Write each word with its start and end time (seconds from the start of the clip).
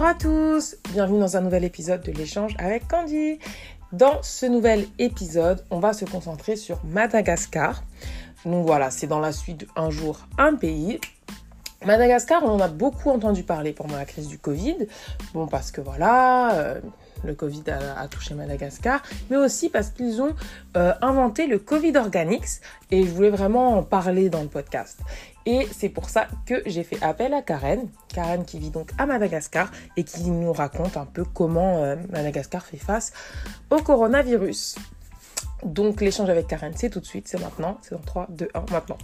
Bonjour 0.00 0.12
à 0.12 0.18
tous, 0.18 0.76
bienvenue 0.94 1.20
dans 1.20 1.36
un 1.36 1.42
nouvel 1.42 1.62
épisode 1.62 2.00
de 2.00 2.10
l'échange 2.10 2.54
avec 2.58 2.88
Candy. 2.88 3.38
Dans 3.92 4.22
ce 4.22 4.46
nouvel 4.46 4.86
épisode, 4.98 5.62
on 5.68 5.78
va 5.78 5.92
se 5.92 6.06
concentrer 6.06 6.56
sur 6.56 6.82
Madagascar. 6.86 7.82
Donc 8.46 8.64
voilà, 8.64 8.90
c'est 8.90 9.06
dans 9.06 9.18
la 9.18 9.30
suite 9.30 9.66
Un 9.76 9.90
jour, 9.90 10.20
un 10.38 10.54
pays. 10.54 10.98
Madagascar, 11.84 12.42
on 12.42 12.48
en 12.48 12.60
a 12.60 12.68
beaucoup 12.68 13.10
entendu 13.10 13.42
parler 13.42 13.74
pendant 13.74 13.94
la 13.94 14.06
crise 14.06 14.28
du 14.28 14.38
Covid. 14.38 14.86
Bon, 15.34 15.46
parce 15.46 15.70
que 15.70 15.82
voilà, 15.82 16.54
euh, 16.54 16.80
le 17.24 17.34
Covid 17.34 17.64
a, 17.70 18.08
touché 18.08 18.34
Madagascar, 18.34 19.02
mais 19.30 19.36
aussi 19.36 19.68
parce 19.68 19.90
qu'ils 19.90 20.20
ont 20.20 20.34
euh, 20.76 20.92
inventé 21.00 21.46
le 21.46 21.58
Covid 21.58 21.96
Organics 21.96 22.60
et 22.90 23.04
je 23.04 23.10
voulais 23.10 23.30
vraiment 23.30 23.78
en 23.78 23.82
parler 23.82 24.30
dans 24.30 24.42
le 24.42 24.48
podcast. 24.48 25.00
Et 25.46 25.66
c'est 25.72 25.88
pour 25.88 26.10
ça 26.10 26.28
que 26.46 26.62
j'ai 26.66 26.84
fait 26.84 27.02
appel 27.02 27.32
à 27.32 27.42
Karen, 27.42 27.88
Karen 28.08 28.44
qui 28.44 28.58
vit 28.58 28.70
donc 28.70 28.90
à 28.98 29.06
Madagascar 29.06 29.70
et 29.96 30.04
qui 30.04 30.30
nous 30.30 30.52
raconte 30.52 30.96
un 30.96 31.06
peu 31.06 31.24
comment 31.24 31.82
euh, 31.82 31.96
Madagascar 32.10 32.64
fait 32.64 32.76
face 32.76 33.12
au 33.70 33.78
coronavirus. 33.78 34.76
Donc 35.64 36.00
l'échange 36.00 36.30
avec 36.30 36.46
Karen, 36.46 36.72
c'est 36.76 36.90
tout 36.90 37.00
de 37.00 37.06
suite, 37.06 37.28
c'est 37.28 37.40
maintenant, 37.40 37.78
c'est 37.82 37.94
dans 37.94 38.02
3, 38.02 38.26
2, 38.30 38.48
1, 38.54 38.60
maintenant. 38.70 38.98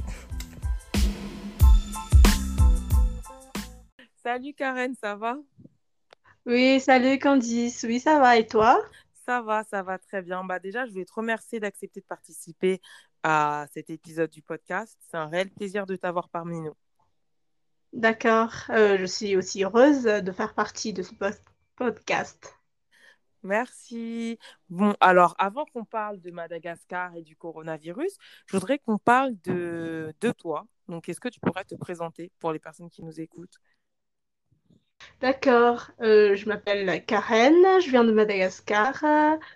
Salut 4.23 4.55
Karen, 4.55 4.95
ça 5.01 5.15
va? 5.15 5.37
Oui, 6.47 6.81
salut 6.81 7.19
Candice, 7.19 7.83
oui 7.89 7.99
ça 8.01 8.21
va 8.21 8.37
et 8.37 8.47
toi? 8.47 8.81
Ça 9.27 9.43
va, 9.43 9.65
ça 9.65 9.83
va 9.83 9.99
très 9.99 10.23
bien. 10.23 10.45
Bah 10.45 10.61
déjà, 10.61 10.87
je 10.87 10.93
voulais 10.93 11.05
te 11.05 11.13
remercier 11.13 11.59
d'accepter 11.59 12.01
de 12.01 12.07
participer 12.07 12.81
à 13.25 13.67
cet 13.73 13.91
épisode 13.91 14.31
du 14.31 14.43
podcast. 14.43 14.97
C'est 15.11 15.17
un 15.17 15.27
réel 15.27 15.51
plaisir 15.51 15.87
de 15.87 15.97
t'avoir 15.97 16.29
parmi 16.29 16.61
nous. 16.61 16.75
D'accord. 17.93 18.53
Euh, 18.71 18.97
je 18.99 19.07
suis 19.07 19.37
aussi 19.37 19.65
heureuse 19.65 20.05
de 20.05 20.33
faire 20.33 20.55
partie 20.55 20.93
de 20.93 21.03
ce 21.03 21.13
podcast. 21.77 22.55
Merci. 23.43 24.39
Bon, 24.69 24.95
alors, 25.01 25.35
avant 25.39 25.65
qu'on 25.67 25.85
parle 25.85 26.21
de 26.21 26.31
Madagascar 26.31 27.15
et 27.17 27.23
du 27.23 27.37
coronavirus, 27.37 28.17
je 28.47 28.57
voudrais 28.57 28.79
qu'on 28.79 28.99
parle 28.99 29.35
de, 29.45 30.15
de 30.21 30.31
toi. 30.33 30.67
Donc, 30.89 31.09
est-ce 31.09 31.21
que 31.21 31.29
tu 31.29 31.41
pourrais 31.41 31.65
te 31.65 31.75
présenter 31.75 32.31
pour 32.39 32.53
les 32.53 32.59
personnes 32.59 32.91
qui 32.91 33.05
nous 33.05 33.21
écoutent? 33.21 33.59
D'accord, 35.21 35.91
euh, 36.01 36.37
je 36.37 36.49
m'appelle 36.49 37.05
Karen, 37.07 37.55
je 37.81 37.91
viens 37.91 38.05
de 38.05 38.13
Madagascar, 38.13 38.95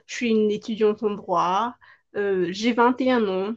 je 0.06 0.14
suis 0.14 0.30
une 0.30 0.50
étudiante 0.50 1.02
en 1.02 1.10
droit, 1.10 1.74
euh, 2.16 2.48
j'ai 2.50 2.72
21 2.72 3.28
ans. 3.28 3.54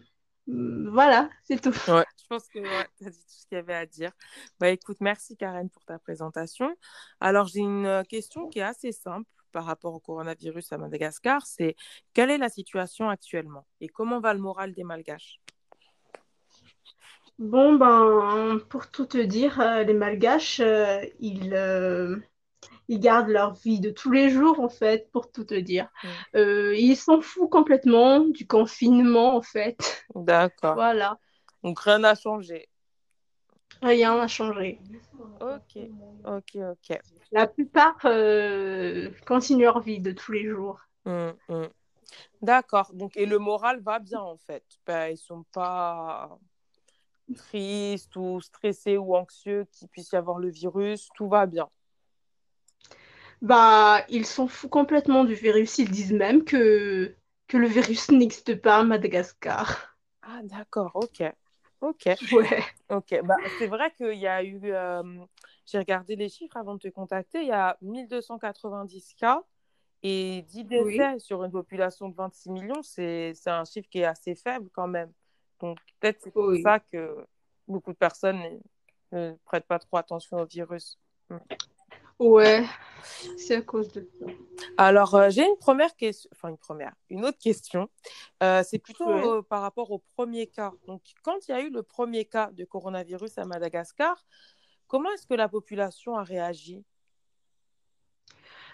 Mm, 0.48 0.90
voilà, 0.90 1.30
c'est 1.44 1.62
tout. 1.62 1.74
Ouais, 1.92 2.06
je 2.22 2.28
pense 2.30 2.48
que 2.50 2.60
tu 2.60 3.06
as 3.06 3.10
dit 3.10 3.18
tout 3.18 3.34
ce 3.40 3.48
qu'il 3.48 3.56
y 3.56 3.60
avait 3.60 3.74
à 3.76 3.86
dire. 3.86 4.12
Bah 4.60 4.70
écoute, 4.70 4.98
merci 5.00 5.38
Karen 5.38 5.70
pour 5.70 5.84
ta 5.86 6.00
présentation. 6.00 6.76
Alors 7.20 7.48
j'ai 7.48 7.62
une 7.62 7.86
euh, 7.86 8.04
question 8.04 8.48
qui 8.50 8.60
est 8.60 8.64
assez 8.64 8.92
simple 8.92 9.30
par 9.54 9.66
rapport 9.66 9.94
au 9.94 10.00
coronavirus 10.00 10.74
à 10.74 10.78
Madagascar, 10.78 11.46
c'est 11.46 11.76
quelle 12.14 12.32
est 12.32 12.38
la 12.38 12.50
situation 12.50 13.08
actuellement? 13.08 13.66
Et 13.80 13.88
comment 13.88 14.20
va 14.20 14.34
le 14.34 14.40
moral 14.40 14.74
des 14.74 14.84
Malgaches? 14.84 15.40
Bon, 17.40 17.74
ben, 17.74 18.60
pour 18.70 18.90
tout 18.92 19.06
te 19.06 19.18
dire, 19.18 19.60
euh, 19.60 19.84
les 19.84 19.94
Malgaches, 19.94 20.60
euh, 20.60 21.04
ils, 21.20 21.54
euh, 21.56 22.18
ils 22.88 23.00
gardent 23.00 23.30
leur 23.30 23.54
vie 23.56 23.80
de 23.80 23.90
tous 23.90 24.12
les 24.12 24.30
jours, 24.30 24.60
en 24.60 24.70
fait, 24.70 25.10
pour 25.12 25.32
tout 25.32 25.44
te 25.44 25.56
dire. 25.56 25.90
Mm. 26.04 26.74
ils 26.76 26.96
s'en 26.96 27.22
foutent 27.22 27.50
complètement 27.50 28.20
du 28.20 28.46
confinement, 28.46 29.36
en 29.36 29.42
fait. 29.42 30.06
D'accord. 30.16 30.76
Voilà. 30.76 31.18
Donc, 31.64 31.80
rien 31.80 32.00
n'a 32.00 32.16
changé. 32.16 32.70
Rien 33.82 34.16
n'a 34.16 34.28
changé. 34.28 34.80
Ok, 35.42 35.82
ok, 36.26 36.56
ok. 36.56 37.00
La 37.32 37.48
plupart 37.48 37.98
continuent 39.26 39.64
leur 39.64 39.80
vie 39.80 40.00
de 40.00 40.12
tous 40.12 40.32
les 40.34 40.48
jours. 40.48 40.80
Mm, 41.06 41.32
mm. 41.50 41.68
D'accord. 42.44 42.92
Donc, 42.94 43.18
et 43.18 43.26
le 43.26 43.40
moral 43.40 43.82
va 43.82 43.98
bien, 43.98 44.20
en 44.20 44.38
fait. 44.38 44.64
Ben, 44.86 45.08
ils 45.08 45.18
sont 45.18 45.44
pas 45.52 46.38
triste 47.36 48.16
ou 48.16 48.42
stressé 48.42 48.98
ou 48.98 49.16
anxieux 49.16 49.66
qu'il 49.72 49.88
puisse 49.88 50.12
y 50.12 50.16
avoir 50.16 50.40
le 50.40 50.50
virus, 50.50 51.10
tout 51.16 51.28
va 51.28 51.46
bien. 51.46 51.70
Bah, 53.42 54.06
ils 54.10 54.26
s'en 54.26 54.48
foutent 54.48 54.70
complètement 54.70 55.26
du 55.26 55.34
virus. 55.34 55.78
Ils 55.78 55.92
disent 55.92 56.14
même 56.14 56.46
que, 56.46 57.16
que 57.48 57.58
le 57.58 57.68
virus 57.68 58.10
n'existe 58.12 58.56
pas 58.62 58.78
à 58.78 58.84
Madagascar. 58.84 59.98
Ah, 60.22 60.40
d'accord, 60.44 60.92
ok. 60.94 61.24
Ok. 61.82 62.10
Ouais. 62.32 62.64
Ok, 62.90 63.20
bah, 63.24 63.36
c'est 63.58 63.68
vrai 63.68 63.92
qu'il 63.98 64.20
y 64.20 64.28
a 64.28 64.44
eu. 64.44 64.60
Euh, 64.64 65.04
j'ai 65.66 65.78
regardé 65.78 66.16
les 66.16 66.30
chiffres 66.30 66.56
avant 66.56 66.76
de 66.76 66.80
te 66.80 66.88
contacter. 66.88 67.42
Il 67.42 67.48
y 67.48 67.52
a 67.52 67.78
1290 67.82 69.16
cas 69.16 69.42
et 70.04 70.44
10 70.44 70.64
décès 70.64 71.20
sur 71.20 71.44
une 71.44 71.52
population 71.52 72.08
de 72.10 72.16
26 72.16 72.52
millions. 72.52 72.82
C'est 72.82 73.34
un 73.48 73.66
chiffre 73.66 73.90
qui 73.90 74.00
est 74.00 74.06
assez 74.06 74.36
faible 74.36 74.70
quand 74.74 74.88
même. 74.88 75.12
Donc, 75.64 75.78
peut-être 76.02 76.20
c'est 76.22 76.32
pour 76.32 76.54
ça 76.62 76.82
que 76.82 77.26
beaucoup 77.70 77.94
de 77.94 77.98
personnes 77.98 78.60
ne 79.14 79.34
prêtent 79.46 79.66
pas 79.66 79.80
trop 79.80 79.96
attention 79.96 80.36
au 80.42 80.46
virus. 80.46 81.00
Ouais, 82.20 82.66
c'est 83.38 83.56
à 83.56 83.62
cause 83.62 83.90
de 83.94 84.06
ça. 84.20 84.26
Alors, 84.78 85.16
euh, 85.16 85.30
j'ai 85.30 85.46
une 85.46 85.56
première 85.58 85.96
question, 85.96 86.30
enfin 86.34 86.50
une 86.50 86.58
première, 86.58 86.94
une 87.10 87.24
autre 87.24 87.38
question. 87.38 87.90
Euh, 88.44 88.62
c'est 88.66 88.78
plutôt 88.78 89.10
euh, 89.10 89.42
par 89.42 89.62
rapport 89.62 89.90
au 89.92 90.04
premier 90.18 90.48
cas. 90.48 90.74
Donc, 90.86 91.02
quand 91.22 91.48
il 91.48 91.52
y 91.52 91.54
a 91.54 91.62
eu 91.62 91.70
le 91.70 91.82
premier 91.82 92.26
cas 92.26 92.52
de 92.52 92.66
coronavirus 92.66 93.38
à 93.38 93.46
Madagascar, 93.46 94.22
comment 94.88 95.10
est-ce 95.14 95.26
que 95.26 95.34
la 95.34 95.48
population 95.48 96.18
a 96.18 96.24
réagi? 96.24 96.84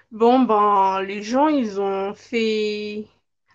Bon, 0.09 0.39
ben, 0.39 1.03
les 1.03 1.22
gens, 1.22 1.49
ils 1.49 1.79
ont 1.79 2.16
fait 2.16 3.05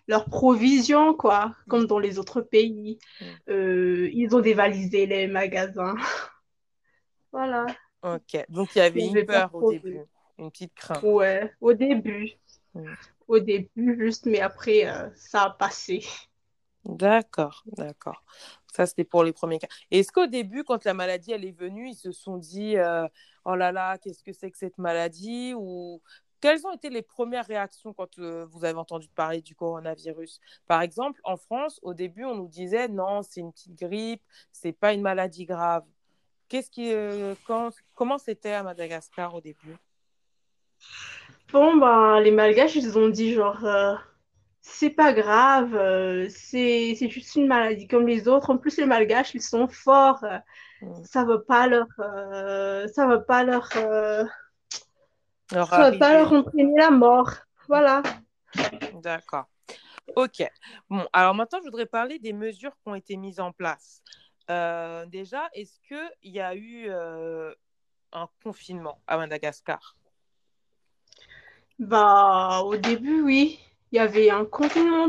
leurs 0.07 0.27
provisions, 0.27 1.15
quoi, 1.15 1.55
comme 1.69 1.87
dans 1.87 1.99
les 1.99 2.19
autres 2.19 2.41
pays. 2.41 2.99
Mm. 3.21 3.25
Euh, 3.51 4.11
ils 4.13 4.35
ont 4.35 4.41
dévalisé 4.41 5.07
les 5.07 5.27
magasins. 5.27 5.95
voilà. 7.33 7.67
Ok, 8.03 8.45
donc 8.49 8.75
il 8.75 8.79
y 8.79 8.83
avait 8.83 9.07
une 9.07 9.25
peur 9.25 9.55
au 9.55 9.73
début, 9.73 10.01
une 10.39 10.51
petite 10.51 10.75
crainte. 10.75 11.03
Ouais, 11.03 11.53
au 11.61 11.73
début. 11.73 12.33
Mm. 12.75 12.93
Au 13.27 13.39
début, 13.39 13.97
juste, 13.99 14.27
mais 14.27 14.41
après, 14.41 14.87
euh, 14.87 15.09
ça 15.15 15.45
a 15.45 15.51
passé. 15.51 16.05
D'accord, 16.85 17.63
d'accord. 17.67 18.23
Ça, 18.75 18.87
c'était 18.87 19.05
pour 19.05 19.25
les 19.25 19.33
premiers 19.33 19.59
cas. 19.59 19.69
Est-ce 19.91 20.13
qu'au 20.13 20.27
début, 20.27 20.65
quand 20.65 20.85
la 20.85 20.93
maladie 20.93 21.33
elle 21.33 21.45
est 21.45 21.59
venue, 21.59 21.89
ils 21.89 21.95
se 21.95 22.13
sont 22.13 22.37
dit 22.37 22.77
euh, 22.77 23.07
Oh 23.45 23.55
là 23.55 23.73
là, 23.73 23.97
qu'est-ce 23.99 24.23
que 24.23 24.33
c'est 24.33 24.51
que 24.51 24.59
cette 24.59 24.77
maladie? 24.77 25.55
Ou 25.57 26.03
quelles 26.45 26.67
ont 26.67 26.73
été 26.75 26.91
les 26.91 27.01
premières 27.01 27.47
réactions 27.47 27.95
quand 27.95 28.19
euh, 28.19 28.45
vous 28.51 28.67
avez 28.67 28.79
entendu 28.79 29.09
parler 29.09 29.41
du 29.41 29.55
coronavirus? 29.55 30.43
Par 30.67 30.83
exemple, 30.83 31.19
en 31.25 31.39
France, 31.39 31.81
au 31.81 31.95
début, 31.95 32.27
on 32.27 32.35
nous 32.35 32.49
disait 32.49 32.87
non, 32.87 33.23
c'est 33.23 33.41
une 33.41 33.51
petite 33.51 33.75
grippe, 33.75 34.21
c'est 34.53 34.75
pas 34.75 34.93
une 34.93 35.01
maladie 35.01 35.47
grave. 35.47 35.85
Qu'est-ce 36.51 36.71
qui, 36.71 36.93
euh, 36.93 37.35
comment 37.95 38.19
c'était 38.19 38.53
à 38.53 38.63
Madagascar 38.63 39.35
au 39.35 39.41
début? 39.41 39.75
Bon, 41.51 41.79
ben, 41.79 42.21
les 42.21 42.31
Malgaches, 42.31 42.77
ils 42.77 42.99
ont 42.99 43.09
dit 43.09 43.33
genre, 43.33 43.65
euh, 43.65 43.95
c'est 44.61 44.91
pas 44.91 45.15
grave, 45.15 46.29
c'est 46.29 46.95
juste 47.09 47.37
une 47.37 47.47
maladie 47.47 47.89
comme 47.89 48.07
les 48.07 48.29
autres. 48.29 48.51
En 48.51 48.59
plus, 48.59 48.77
les 48.77 48.85
Malgaches, 48.85 49.35
ils 49.35 49.41
sont 49.41 49.67
forts. 49.67 50.23
Mm. 50.83 51.05
Ça 51.05 51.25
va 51.25 51.39
pas 51.39 51.67
leur, 51.69 51.89
ça 52.93 53.07
va 53.07 53.19
pas 53.19 53.45
leur 53.45 53.67
ça 55.55 55.91
va 55.91 55.99
pas 55.99 56.15
leur 56.15 56.33
entraîner 56.33 56.75
la 56.77 56.91
mort. 56.91 57.31
Voilà. 57.69 58.03
D'accord. 59.03 59.47
Ok. 60.17 60.43
Bon, 60.91 61.07
alors 61.13 61.35
maintenant, 61.35 61.59
je 61.61 61.65
voudrais 61.65 61.87
parler 61.87 62.19
des 62.19 62.33
mesures 62.33 62.73
qui 62.73 62.89
ont 62.89 62.95
été 62.95 63.17
mises 63.17 63.41
en 63.41 63.53
place. 63.53 64.03
Euh, 64.51 65.07
déjà, 65.07 65.49
est-ce 65.55 65.81
qu'il 65.89 66.33
y 66.33 66.41
a 66.41 66.55
eu 66.55 66.87
euh, 66.89 67.53
un 68.13 68.29
confinement 68.43 69.01
à 69.07 69.17
Madagascar? 69.17 69.97
Bah, 71.79 72.61
au 72.65 72.77
début, 72.77 73.23
oui. 73.23 73.59
Il 73.91 73.97
y 73.97 74.01
avait 74.01 74.31
un 74.31 74.45
confinement, 74.45 75.09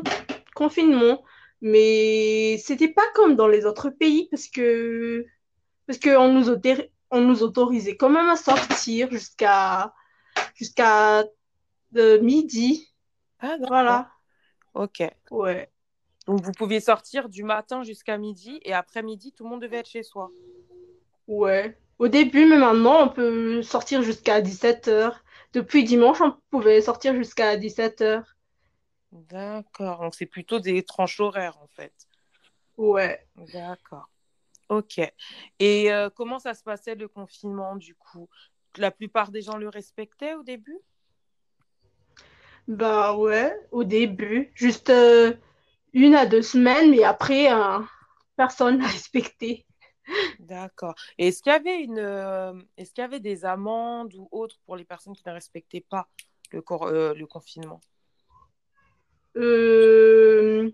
confinement 0.56 1.24
mais 1.62 2.58
c'était 2.60 2.90
pas 2.90 3.06
comme 3.16 3.36
dans 3.36 3.48
les 3.48 3.66
autres 3.66 3.90
pays 3.90 4.28
parce 4.30 4.48
que 4.48 5.26
parce 5.88 6.00
qu'on 6.00 6.32
nous, 6.32 6.56
on 7.10 7.22
nous 7.22 7.44
autorisait 7.44 7.98
quand 7.98 8.10
même 8.10 8.30
à 8.30 8.36
sortir 8.36 9.10
jusqu'à 9.10 9.94
jusqu'à 10.56 11.26
euh, 11.96 12.22
midi. 12.22 12.92
Ah, 13.40 13.58
voilà. 13.68 14.10
Ok. 14.74 15.04
Ouais. 15.30 15.70
Donc 16.26 16.42
vous 16.42 16.52
pouviez 16.52 16.80
sortir 16.80 17.30
du 17.30 17.44
matin 17.44 17.84
jusqu'à 17.84 18.18
midi 18.18 18.60
et 18.64 18.74
après 18.74 19.04
midi, 19.04 19.32
tout 19.32 19.44
le 19.44 19.50
monde 19.52 19.62
devait 19.62 19.78
être 19.78 19.90
chez 19.90 20.04
soi. 20.04 20.32
Ouais. 21.28 21.78
Au 22.00 22.08
début, 22.08 22.46
mais 22.46 22.58
maintenant, 22.58 23.04
on 23.04 23.10
peut 23.10 23.62
sortir 23.62 24.02
jusqu'à 24.02 24.42
17h. 24.42 25.14
Depuis 25.54 25.84
dimanche, 25.84 26.20
on 26.22 26.36
pouvait 26.50 26.82
sortir 26.82 27.16
jusqu'à 27.16 27.56
17h. 27.56 28.24
D'accord. 29.12 30.02
Donc 30.02 30.16
c'est 30.16 30.26
plutôt 30.26 30.60
des 30.60 30.84
tranches 30.84 31.20
horaires 31.20 31.58
en 31.62 31.68
fait. 31.68 31.94
Ouais. 32.78 33.26
D'accord. 33.54 34.10
Ok. 34.68 35.00
Et 35.60 35.94
euh, 35.94 36.10
comment 36.10 36.40
ça 36.40 36.54
se 36.54 36.64
passait 36.64 36.96
le 36.96 37.08
confinement 37.08 37.76
du 37.76 37.96
coup? 37.96 38.28
La 38.78 38.92
plupart 38.92 39.32
des 39.32 39.42
gens 39.42 39.58
le 39.58 39.70
respectaient 39.70 40.36
au 40.36 40.44
début? 40.44 40.80
Bah 42.68 43.16
ouais, 43.16 43.54
au 43.72 43.84
début, 43.84 44.52
juste 44.56 44.90
euh, 44.90 45.34
une 45.94 46.16
à 46.16 46.26
deux 46.26 46.42
semaines, 46.42 46.92
mais 46.92 47.04
après, 47.04 47.52
euh, 47.52 47.80
personne 48.38 48.78
n'a 48.80 48.88
respecté. 48.88 49.66
D'accord. 50.40 50.96
Et 51.18 51.28
est-ce 51.30 51.42
qu'il 51.42 51.52
y 51.52 51.56
avait 51.56 51.82
une, 51.84 52.00
euh, 52.00 52.54
est-ce 52.78 52.92
qu'il 52.94 53.02
y 53.02 53.06
avait 53.06 53.20
des 53.20 53.46
amendes 53.46 54.14
ou 54.16 54.28
autres 54.32 54.60
pour 54.66 54.76
les 54.76 54.86
personnes 54.86 55.16
qui 55.16 55.24
ne 55.28 55.34
respectaient 55.34 55.86
pas 55.90 56.10
le, 56.52 56.62
cor- 56.62 56.88
euh, 56.88 57.14
le 57.14 57.26
confinement? 57.28 57.82
Euh, 59.38 60.72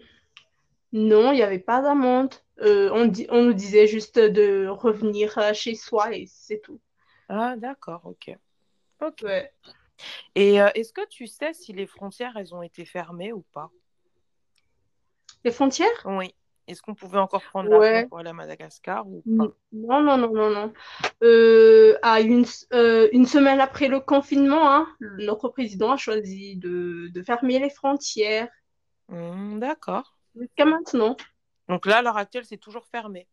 non, 0.94 1.32
il 1.32 1.36
n'y 1.36 1.44
avait 1.44 1.60
pas 1.60 1.82
d'amende. 1.82 2.34
On 2.60 3.06
nous 3.44 3.54
disait 3.54 3.88
juste 3.88 4.20
de 4.20 4.68
revenir 4.68 5.40
chez 5.54 5.76
soi 5.76 6.14
et 6.16 6.26
c'est 6.28 6.62
tout. 6.62 6.80
Ah, 7.34 7.56
d'accord, 7.56 8.02
ok. 8.04 8.38
Ok. 9.00 9.22
Ouais. 9.24 9.54
Et 10.36 10.62
euh, 10.62 10.70
est-ce 10.76 10.92
que 10.92 11.08
tu 11.08 11.28
sais 11.28 11.54
si 11.54 11.72
les 11.72 11.88
frontières, 11.88 12.36
elles 12.36 12.54
ont 12.54 12.62
été 12.62 12.84
fermées 12.84 13.32
ou 13.32 13.46
pas? 13.54 13.72
Les 15.46 15.52
frontières? 15.52 15.88
Oui. 16.04 16.36
Est-ce 16.68 16.82
qu'on 16.82 16.94
pouvait 16.94 17.20
encore 17.20 17.42
prendre 17.44 17.70
Ouais. 17.70 18.06
pour 18.08 18.20
aller 18.20 18.32
à 18.32 18.34
Madagascar 18.34 19.08
ou 19.08 19.22
pas? 19.22 19.46
Non, 19.72 20.02
non, 20.02 20.18
non, 20.18 20.34
non, 20.34 20.50
non. 20.50 20.74
Euh, 21.24 21.98
à 22.02 22.20
une, 22.20 22.46
euh, 22.74 23.08
une 23.14 23.26
semaine 23.26 23.62
après 23.62 23.88
le 23.88 24.02
confinement, 24.02 24.70
hein, 24.70 24.88
notre 25.00 25.48
président 25.48 25.92
a 25.92 25.98
choisi 25.98 26.58
de, 26.58 27.08
de 27.14 27.24
fermer 27.24 27.60
les 27.60 27.70
frontières 27.70 28.50
Hmm, 29.08 29.60
d'accord. 29.60 30.18
jusqu'à 30.36 30.66
maintenant. 30.66 31.16
Donc 31.70 31.86
là, 31.86 32.00
à 32.00 32.02
l'heure 32.02 32.18
actuelle, 32.18 32.46
c'est 32.46 32.58
toujours 32.58 32.88
fermé. 32.88 33.26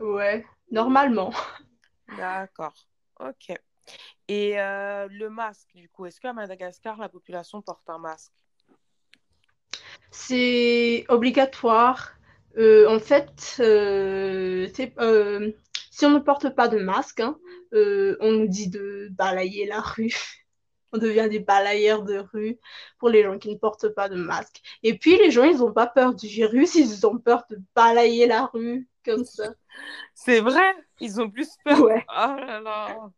Ouais, 0.00 0.46
normalement. 0.70 1.32
D'accord. 2.16 2.74
Ok. 3.28 3.56
Et 4.28 4.58
euh, 4.60 5.08
le 5.10 5.30
masque, 5.30 5.68
du 5.74 5.88
coup, 5.88 6.06
est-ce 6.06 6.20
qu'à 6.20 6.32
Madagascar, 6.32 6.98
la 6.98 7.08
population 7.08 7.62
porte 7.62 7.88
un 7.88 7.98
masque? 7.98 8.32
C'est 10.10 11.04
obligatoire. 11.08 12.12
Euh, 12.56 12.88
en 12.88 12.98
fait, 12.98 13.56
euh, 13.60 14.68
si 15.90 16.06
on 16.06 16.10
ne 16.10 16.18
porte 16.18 16.54
pas 16.54 16.68
de 16.68 16.78
masque, 16.78 17.20
hein, 17.20 17.38
on 17.72 18.32
nous 18.32 18.48
dit 18.48 18.68
de 18.68 19.08
balayer 19.10 19.66
la 19.66 19.80
rue. 19.80 20.14
On 20.94 20.98
devient 20.98 21.26
des 21.30 21.38
balayeurs 21.38 22.02
de 22.02 22.18
rue 22.18 22.58
pour 22.98 23.08
les 23.08 23.22
gens 23.22 23.38
qui 23.38 23.48
ne 23.48 23.56
portent 23.56 23.88
pas 23.94 24.10
de 24.10 24.14
masque. 24.14 24.60
Et 24.82 24.98
puis, 24.98 25.16
les 25.16 25.30
gens, 25.30 25.44
ils 25.44 25.56
n'ont 25.56 25.72
pas 25.72 25.86
peur 25.86 26.14
du 26.14 26.26
virus, 26.26 26.74
ils 26.74 27.06
ont 27.06 27.16
peur 27.16 27.44
de 27.48 27.58
balayer 27.74 28.26
la 28.26 28.44
rue 28.44 28.86
comme 29.04 29.24
ça. 29.24 29.54
C'est 30.14 30.40
vrai, 30.40 30.74
ils 31.00 31.20
ont 31.20 31.30
plus 31.30 31.50
peur. 31.64 31.80
Ouais. 31.80 32.04
Oh 32.08 32.36
là 32.36 32.60
là. 32.60 33.10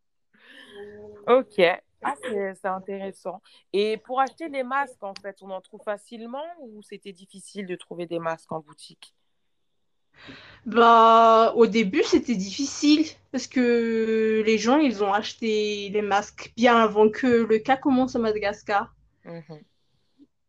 Ok. 1.27 1.61
Ah, 2.03 2.13
c'est 2.21 2.65
intéressant. 2.65 3.41
Et 3.73 3.97
pour 3.97 4.21
acheter 4.21 4.47
les 4.47 4.63
masques, 4.63 5.03
en 5.03 5.13
fait, 5.15 5.37
on 5.41 5.49
en 5.49 5.61
trouve 5.61 5.81
facilement 5.83 6.45
ou 6.59 6.83
c'était 6.83 7.13
difficile 7.13 7.65
de 7.65 7.75
trouver 7.75 8.05
des 8.05 8.19
masques 8.19 8.51
en 8.51 8.59
boutique? 8.59 9.15
Bah, 10.67 11.53
au 11.55 11.65
début, 11.65 12.03
c'était 12.03 12.35
difficile 12.35 13.05
parce 13.31 13.47
que 13.47 14.43
les 14.45 14.57
gens, 14.57 14.77
ils 14.77 15.03
ont 15.03 15.13
acheté 15.13 15.89
les 15.89 16.01
masques 16.01 16.53
bien 16.55 16.77
avant 16.77 17.09
que 17.09 17.27
le 17.27 17.57
cas 17.59 17.77
commence 17.77 18.15
à 18.15 18.19
Madagascar. 18.19 18.93
Mhm. 19.23 19.61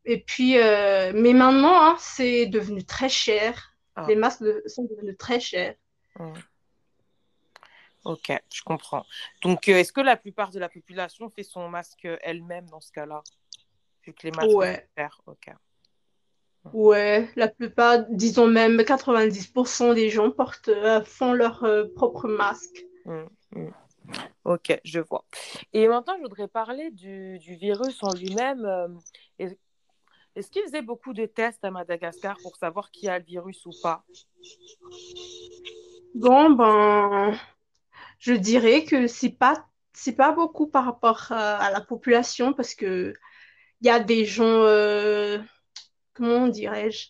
Et 0.05 0.21
puis, 0.21 0.59
euh, 0.59 1.13
mais 1.15 1.33
maintenant, 1.33 1.81
hein, 1.81 1.97
c'est 1.99 2.47
devenu 2.47 2.85
très 2.85 3.09
cher. 3.09 3.76
Ah. 3.97 4.05
Les 4.09 4.15
masques 4.17 4.43
de- 4.43 4.63
sont 4.67 4.85
devenus 4.85 5.17
très 5.19 5.41
chers. 5.41 5.75
Mhm. 6.19 6.35
Ok, 8.05 8.31
je 8.55 8.63
comprends. 8.63 9.05
Donc, 9.43 9.69
euh, 9.69 9.73
est-ce 9.79 9.93
que 9.93 10.01
la 10.01 10.17
plupart 10.17 10.51
de 10.53 10.61
la 10.61 10.69
population 10.69 11.29
fait 11.31 11.43
son 11.43 11.69
masque 11.69 12.07
elle-même 12.21 12.67
dans 12.67 12.81
ce 12.81 12.93
cas-là? 12.93 13.23
Vu 14.05 14.13
que 14.13 14.23
les 14.25 14.31
masques 14.31 14.51
sont 14.51 14.57
Ouais, 14.59 14.89
chers. 14.97 15.21
Ok. 15.27 15.49
ouais. 16.73 17.29
La 17.35 17.49
plupart, 17.49 18.05
disons 18.11 18.47
même 18.47 18.77
90% 18.85 19.93
des 19.95 20.11
gens 20.11 20.31
portent, 20.31 20.69
euh, 20.69 21.03
font 21.05 21.33
leur 21.33 21.65
euh, 21.65 21.87
propre 21.97 22.29
masque. 22.29 22.85
Mhm. 23.07 23.73
Ok, 24.45 24.79
je 24.85 25.01
vois. 25.01 25.25
Et 25.73 25.89
maintenant, 25.89 26.15
je 26.17 26.23
voudrais 26.23 26.47
parler 26.47 26.93
du, 26.93 27.41
du 27.41 27.57
virus 27.57 28.01
en 28.05 28.13
lui-même. 28.13 29.01
Euh, 30.37 30.41
Est- 30.41 30.41
Est-ce 30.41 30.51
qu'ils 30.51 30.63
faisaient 30.63 30.83
beaucoup 30.83 31.13
de 31.13 31.27
tests 31.27 31.65
à 31.65 31.71
Madagascar 31.71 32.37
pour 32.43 32.57
savoir 32.57 32.91
qui 32.91 33.09
a 33.09 33.19
le 33.19 33.25
virus 33.25 33.67
ou 33.67 33.71
pas? 33.83 34.05
Bon, 36.15 36.51
ben, 36.51 37.39
je 38.19 38.33
dirais 38.33 38.85
que 38.85 39.07
c'est 39.07 39.31
pas, 39.31 39.67
c'est 39.93 40.17
pas 40.17 40.33
beaucoup 40.33 40.67
par 40.67 40.85
rapport 40.85 41.33
à, 41.33 41.57
à 41.57 41.71
la 41.71 41.81
population 41.81 42.53
parce 42.53 42.75
que 42.75 43.15
il 43.83 43.87
y 43.87 43.91
a 43.91 44.01
des 44.01 44.25
gens, 44.25 44.45
euh, 44.45 45.39
comment 46.15 46.49
dirais-je? 46.49 47.09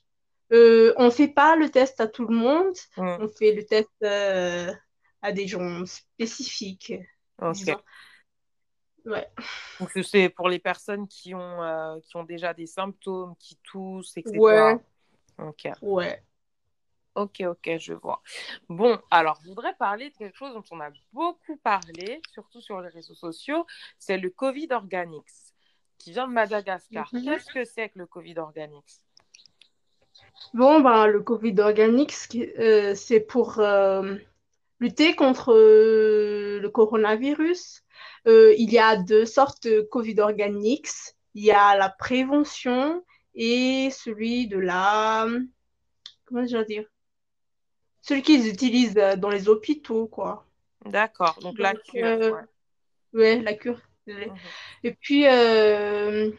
Euh, 0.52 0.94
on 0.96 1.11
fait 1.11 1.29
pas 1.29 1.56
le 1.56 1.70
test 1.70 2.00
à 2.00 2.06
tout 2.08 2.26
le 2.26 2.37
monde, 2.37 2.75
Mhm. 2.96 3.19
on 3.20 3.29
fait 3.29 3.52
le 3.52 3.64
test 3.67 3.90
euh, 4.02 4.72
à 5.22 5.32
des 5.32 5.46
gens 5.49 5.84
spécifiques. 5.87 6.94
Ouais, 9.06 9.29
Donc, 9.79 9.91
c'est 10.03 10.29
pour 10.29 10.49
les 10.49 10.58
personnes 10.58 11.06
qui 11.06 11.32
ont, 11.35 11.62
euh, 11.62 11.99
qui 12.00 12.17
ont 12.17 12.25
déjà 12.25 12.53
des 12.53 12.67
symptômes, 12.67 13.37
qui 13.38 13.56
toussent, 13.62 14.17
etc. 14.17 14.38
ouais, 14.41 14.79
Ok, 15.38 15.69
ouais. 15.82 16.23
ok, 17.14 17.43
ok, 17.47 17.79
je 17.79 17.93
vois. 17.93 18.20
Bon, 18.69 18.99
alors, 19.11 19.38
je 19.44 19.49
voudrais 19.49 19.75
parler 19.75 20.11
de 20.11 20.17
quelque 20.17 20.37
chose 20.37 20.55
dont 20.55 20.64
on 20.73 20.81
a 20.81 20.91
beaucoup 21.12 21.56
parlé, 21.58 22.20
surtout 22.32 22.61
sur 22.61 22.81
les 22.81 22.88
réseaux 22.88 23.14
sociaux, 23.14 23.64
c'est 23.99 24.19
le 24.19 24.31
Covid 24.31 24.69
Organics, 24.73 25.25
qui 25.99 26.11
vient 26.11 26.26
de 26.26 26.32
Madagascar. 26.32 27.08
Mhm. 27.12 27.23
Qu'est-ce 27.25 27.53
que 27.53 27.64
c'est 27.64 27.91
que 27.91 28.00
le 28.00 28.06
Covid 28.06 28.38
Organics? 28.38 29.03
Bon, 30.53 30.81
ben, 30.81 31.06
le 31.06 31.20
Covid 31.20 31.55
qui- 32.29 32.44
euh, 32.58 32.94
c'est 32.94 33.20
pour 33.20 33.61
euh, 33.61 34.17
lutter 34.81 35.14
contre 35.14 35.53
le 35.55 36.69
coronavirus. 36.70 37.82
Euh, 38.26 38.54
il 38.58 38.72
y 38.72 38.78
a 38.78 38.96
deux 38.96 39.26
sortes 39.26 39.66
de 39.66 39.82
Covid 39.82 40.20
organiques. 40.20 40.90
Il 41.34 41.44
y 41.44 41.50
a 41.50 41.76
la 41.76 41.88
prévention 41.88 43.04
et 43.34 43.90
celui 43.90 44.48
de 44.48 44.58
la... 44.58 45.28
Comment 46.25 46.46
je 46.46 46.56
vais 46.56 46.64
dire? 46.64 46.84
Celui 48.00 48.22
qu'ils 48.22 48.48
utilisent 48.48 48.94
dans 48.94 49.31
les 49.31 49.48
hôpitaux, 49.48 50.06
quoi. 50.06 50.46
D'accord, 50.84 51.38
donc 51.41 51.58
la 51.58 51.74
cure, 51.74 52.06
euh, 52.06 52.31
ouais. 52.31 52.41
ouais, 53.12 53.43
la 53.43 53.55
cure. 53.55 53.81
Mhm. 54.06 54.34
Et 54.84 54.93
puis, 54.93 55.26
euh, 55.26 56.31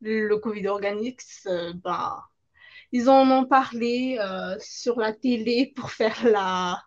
le 0.00 0.36
Covid 0.36 0.68
organique, 0.68 1.22
euh, 1.46 1.72
ben, 1.82 2.22
Ils 2.92 3.08
en 3.08 3.28
ont 3.30 3.46
parlé 3.46 4.18
euh, 4.20 4.56
sur 4.60 5.00
la 5.00 5.12
télé 5.12 5.72
pour 5.74 5.90
faire 5.90 6.24
la 6.28 6.82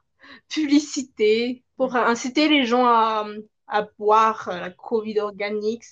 publicité, 0.50 1.64
pour 1.76 1.96
inciter 1.96 2.48
les 2.48 2.66
gens 2.66 2.86
à, 2.86 3.26
à 3.68 3.84
boire 3.98 4.50
euh, 4.50 4.60
la 4.60 4.70
Covid 4.70 5.20
organique. 5.20 5.86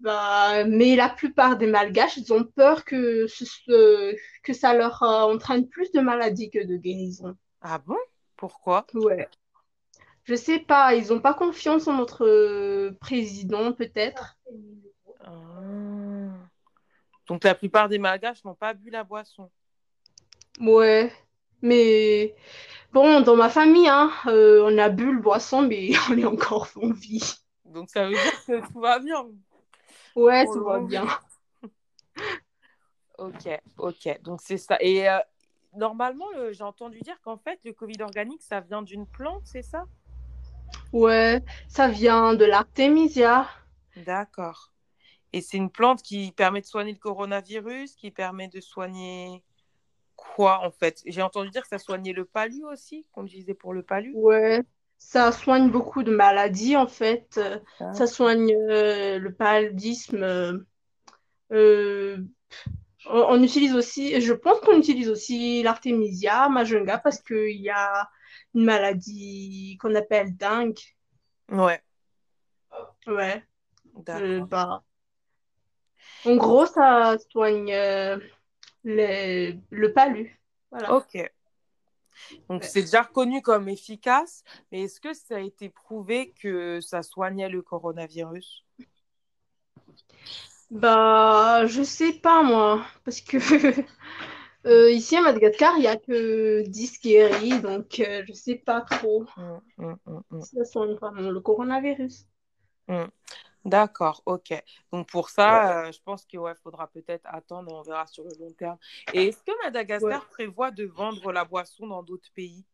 Bah, 0.00 0.64
mais 0.64 0.96
la 0.96 1.08
plupart 1.08 1.56
des 1.56 1.68
Malgaches, 1.68 2.16
ils 2.16 2.32
ont 2.32 2.44
peur 2.44 2.84
que, 2.84 3.26
ce, 3.28 4.16
que 4.42 4.52
ça 4.52 4.74
leur 4.74 5.02
euh, 5.02 5.32
entraîne 5.32 5.68
plus 5.68 5.92
de 5.92 6.00
maladies 6.00 6.50
que 6.50 6.64
de 6.64 6.76
guérison. 6.76 7.36
Ah 7.60 7.78
bon? 7.78 7.98
Pourquoi? 8.36 8.84
Ouais. 8.94 9.28
Je 10.24 10.34
sais 10.34 10.58
pas, 10.58 10.94
ils 10.94 11.08
n'ont 11.08 11.20
pas 11.20 11.34
confiance 11.34 11.86
en 11.86 11.94
notre 11.94 12.26
euh, 12.26 12.96
président, 13.00 13.72
peut-être. 13.72 14.38
Ah. 15.24 15.30
Donc 17.26 17.44
la 17.44 17.54
plupart 17.54 17.88
des 17.88 17.98
Malgaches 17.98 18.44
n'ont 18.44 18.54
pas 18.54 18.74
bu 18.74 18.90
la 18.90 19.04
boisson? 19.04 19.50
Ouais. 20.60 21.12
Mais 21.62 22.34
bon, 22.92 23.20
dans 23.20 23.36
ma 23.36 23.48
famille, 23.48 23.88
hein, 23.88 24.10
euh, 24.26 24.62
on 24.64 24.76
a 24.78 24.88
bu 24.88 25.12
le 25.12 25.20
boisson, 25.20 25.62
mais 25.62 25.90
on 26.10 26.18
est 26.18 26.24
encore 26.24 26.68
en 26.76 26.90
vie. 26.90 27.34
Donc 27.64 27.88
ça 27.90 28.04
veut 28.06 28.12
dire 28.12 28.44
que 28.46 28.72
tout 28.72 28.80
va 28.80 28.98
bien. 28.98 29.26
Ouais, 30.16 30.46
tout 30.46 30.64
va 30.64 30.78
bien. 30.80 31.06
Ok, 33.18 33.48
ok. 33.78 34.20
Donc 34.22 34.40
c'est 34.42 34.56
ça. 34.56 34.76
Et 34.80 35.08
euh, 35.08 35.18
normalement, 35.76 36.28
le- 36.34 36.52
j'ai 36.52 36.64
entendu 36.64 36.98
dire 37.00 37.20
qu'en 37.22 37.36
fait, 37.36 37.60
le 37.64 37.72
Covid 37.72 38.02
organique, 38.02 38.42
ça 38.42 38.60
vient 38.60 38.82
d'une 38.82 39.06
plante, 39.06 39.42
c'est 39.44 39.62
ça? 39.62 39.84
Ouais, 40.92 41.42
ça 41.68 41.88
vient 41.88 42.34
de 42.34 42.44
l'artémisia. 42.44 43.48
D'accord. 43.96 44.72
Et 45.32 45.40
c'est 45.40 45.56
une 45.56 45.70
plante 45.70 46.02
qui 46.02 46.32
permet 46.32 46.60
de 46.62 46.66
soigner 46.66 46.92
le 46.92 46.98
coronavirus, 46.98 47.94
qui 47.94 48.10
permet 48.10 48.48
de 48.48 48.60
soigner 48.60 49.42
quoi 50.34 50.60
en 50.64 50.70
fait? 50.70 51.02
J'ai 51.06 51.22
entendu 51.22 51.50
dire 51.50 51.62
que 51.62 51.68
ça 51.68 51.78
soignait 51.78 52.12
le 52.12 52.24
palu 52.24 52.64
aussi, 52.64 53.06
qu'on 53.12 53.24
utilisait 53.26 53.54
pour 53.54 53.72
le 53.74 53.82
palu. 53.82 54.12
Ouais, 54.14 54.62
ça 54.98 55.32
soigne 55.32 55.70
beaucoup 55.70 56.02
de 56.02 56.14
maladies 56.14 56.76
en 56.76 56.86
fait. 56.86 57.40
Ah. 57.80 57.92
Ça 57.92 58.06
soigne 58.06 58.54
euh, 58.70 59.18
le 59.18 59.34
paludisme. 59.34 60.22
euh, 60.22 60.58
euh, 61.52 62.18
on, 63.06 63.18
on 63.20 63.42
utilise 63.42 63.74
aussi, 63.74 64.20
je 64.20 64.32
pense 64.32 64.60
qu'on 64.60 64.78
utilise 64.78 65.08
aussi 65.10 65.62
l'artémisia 65.62 66.48
majunga 66.48 66.98
parce 66.98 67.20
qu'il 67.20 67.60
y 67.60 67.70
a 67.70 68.08
une 68.54 68.64
maladie 68.64 69.76
qu'on 69.80 69.94
appelle 69.94 70.36
dengue. 70.36 70.78
Ouais, 71.50 71.82
Ouais. 73.06 73.42
D'accord. 73.94 74.22
Euh, 74.22 74.40
bah, 74.46 74.82
en 76.24 76.36
gros, 76.36 76.66
ça 76.66 77.16
soigne 77.30 77.72
les- 78.84 79.58
le 79.70 79.92
palu. 79.92 80.40
Voilà. 80.70 80.92
Ok. 80.94 81.16
Donc, 82.48 82.62
Ouais. 82.62 82.68
c'est 82.68 82.82
déjà 82.82 83.02
reconnu 83.02 83.42
comme 83.42 83.68
efficace, 83.68 84.44
mais 84.70 84.82
est-ce 84.82 85.00
que 85.00 85.12
ça 85.14 85.36
a 85.36 85.40
été 85.40 85.68
prouvé 85.70 86.32
que 86.40 86.80
ça 86.80 87.02
soignait 87.02 87.48
le 87.48 87.62
coronavirus? 87.62 88.64
Bah, 90.70 91.66
je 91.66 91.82
sais 91.82 92.14
pas 92.14 92.42
moi, 92.42 92.84
parce 93.04 93.20
que 93.20 93.36
euh, 94.66 94.90
ici 94.90 95.16
à 95.16 95.20
Madagascar, 95.20 95.74
il 95.76 95.80
n'y 95.80 95.86
a 95.86 95.96
que 95.96 96.62
10 96.66 97.00
guéris, 97.00 97.60
donc 97.60 98.00
euh, 98.00 98.22
je 98.26 98.32
sais 98.32 98.56
pas 98.56 98.80
trop 98.80 99.26
Mm, 99.36 99.60
mm, 99.78 100.20
mm, 100.30 100.40
si 100.42 100.56
ça 100.56 100.64
soigne 100.64 100.94
vraiment 100.94 101.30
le 101.30 101.40
coronavirus. 101.40 102.26
D'accord, 103.64 104.22
ok. 104.26 104.52
Donc 104.92 105.08
pour 105.08 105.30
ça, 105.30 105.86
euh, 105.86 105.92
je 105.92 106.00
pense 106.04 106.24
qu'il 106.24 106.40
ouais, 106.40 106.54
faudra 106.62 106.88
peut-être 106.88 107.24
attendre, 107.26 107.72
on 107.72 107.82
verra 107.82 108.06
sur 108.06 108.24
le 108.24 108.34
long 108.40 108.52
terme. 108.52 108.76
Et 109.12 109.28
est-ce 109.28 109.42
que 109.42 109.52
Madagascar 109.62 110.20
Ouais. 110.20 110.26
prévoit 110.30 110.70
de 110.72 110.84
vendre 110.84 111.30
la 111.32 111.44
boisson 111.44 111.86
dans 111.86 112.02
d'autres 112.02 112.30
pays? 112.34 112.64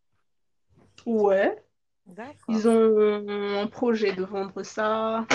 Ouais, 1.07 1.63
D'accord. 2.07 2.55
ils 2.55 2.69
ont 2.69 3.59
un 3.63 3.67
projet 3.67 4.13
de 4.13 4.25
vendre 4.25 4.63
ça 4.63 5.27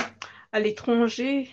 à 0.51 0.59
l'étranger. 0.59 1.49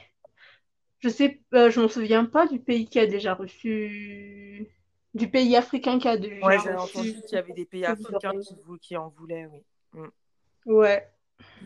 Je 1.01 1.09
sais, 1.09 1.41
euh, 1.55 1.71
je 1.71 1.81
m'en 1.81 1.89
souviens 1.89 2.25
pas 2.25 2.47
du 2.47 2.59
pays 2.59 2.87
qui 2.87 2.99
a 2.99 3.07
déjà 3.07 3.35
reçu, 3.35 4.69
du 5.15 5.31
pays 5.31 5.57
africain 5.57 5.99
qui 5.99 6.09
a 6.09 6.17
déjà 6.17 6.47
Ouais, 6.47 6.59
j'avais 6.59 6.77
entendu 6.77 7.13
reçu. 7.13 7.23
qu'il 7.23 7.37
y 7.37 7.39
avait 7.39 7.53
des 7.53 7.65
pays 7.67 7.85
africains 7.85 8.33
qui 8.81 8.97
en 8.97 9.09
voulaient, 9.09 9.47
oui. 9.47 9.63
Mm. 9.93 10.09
Ouais. 10.67 11.11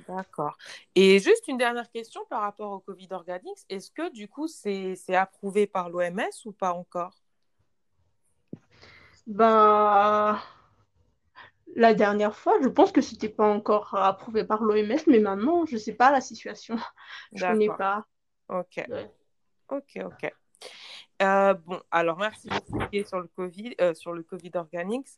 D'accord. 0.08 0.56
Et 0.94 1.18
juste 1.18 1.48
une 1.48 1.56
dernière 1.56 1.90
question 1.90 2.22
par 2.28 2.42
rapport 2.42 2.72
au 2.72 2.80
Covid 2.80 3.08
Organics. 3.10 3.64
Est-ce 3.68 3.90
que 3.90 4.10
du 4.12 4.28
coup 4.28 4.48
c'est 4.48 4.96
approuvé 5.08 5.66
par 5.66 5.88
l'OMS 5.88 6.30
ou 6.44 6.52
pas 6.52 6.72
encore? 6.72 7.14
Bah, 9.26 10.40
la 11.74 11.94
dernière 11.94 12.36
fois, 12.36 12.54
je 12.62 12.68
pense 12.68 12.92
que 12.92 13.00
c'était 13.00 13.28
pas 13.28 13.48
encore 13.48 13.94
approuvé 13.94 14.44
par 14.44 14.62
l'OMS, 14.62 15.00
mais 15.06 15.18
maintenant, 15.18 15.64
je 15.66 15.76
sais 15.76 15.94
pas 15.94 16.10
la 16.12 16.20
situation. 16.20 16.76
Je 17.32 17.44
connais 17.44 17.68
pas. 17.68 18.04
Ok. 18.48 18.84
Ouais. 18.88 19.10
Ok, 19.70 19.98
ok. 20.04 20.32
Euh, 21.22 21.54
bon, 21.54 21.80
alors 21.90 22.18
merci 22.18 22.48
beaucoup 22.48 22.78
sur 23.06 23.20
le 23.20 23.28
Covid, 23.28 23.74
euh, 23.80 23.94
sur 23.94 24.12
le 24.12 24.22
Covid 24.22 24.50
Organics. 24.54 25.08